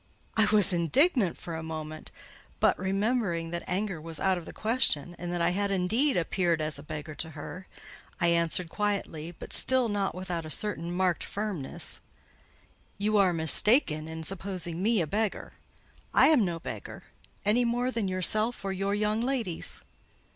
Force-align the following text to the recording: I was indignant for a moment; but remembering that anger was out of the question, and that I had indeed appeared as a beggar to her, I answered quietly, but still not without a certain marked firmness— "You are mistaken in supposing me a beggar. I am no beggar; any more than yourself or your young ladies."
I 0.35 0.45
was 0.45 0.73
indignant 0.73 1.37
for 1.37 1.55
a 1.55 1.61
moment; 1.61 2.09
but 2.59 2.75
remembering 2.79 3.51
that 3.51 3.61
anger 3.67 4.01
was 4.01 4.19
out 4.19 4.35
of 4.35 4.45
the 4.45 4.51
question, 4.51 5.15
and 5.19 5.31
that 5.31 5.43
I 5.43 5.51
had 5.51 5.69
indeed 5.69 6.17
appeared 6.17 6.59
as 6.59 6.79
a 6.79 6.81
beggar 6.81 7.13
to 7.13 7.29
her, 7.37 7.67
I 8.19 8.29
answered 8.29 8.67
quietly, 8.67 9.35
but 9.37 9.53
still 9.53 9.87
not 9.89 10.15
without 10.15 10.43
a 10.43 10.49
certain 10.49 10.91
marked 10.91 11.23
firmness— 11.23 12.01
"You 12.97 13.17
are 13.17 13.31
mistaken 13.31 14.09
in 14.09 14.23
supposing 14.23 14.81
me 14.81 15.01
a 15.01 15.05
beggar. 15.05 15.53
I 16.15 16.29
am 16.29 16.43
no 16.43 16.57
beggar; 16.59 17.03
any 17.45 17.63
more 17.63 17.91
than 17.91 18.07
yourself 18.07 18.65
or 18.65 18.73
your 18.73 18.95
young 18.95 19.21
ladies." 19.21 19.83